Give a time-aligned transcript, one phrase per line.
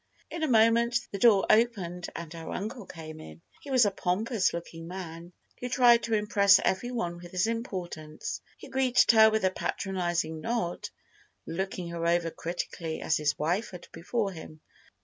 [0.31, 3.39] In a moment the door opened and her uncle came in.
[3.61, 8.41] He was a pompous looking man who tried to impress every one with his importance.
[8.57, 10.89] He greeted her with a patronizing nod,
[11.45, 14.61] looking her over critically, as his wife had before him.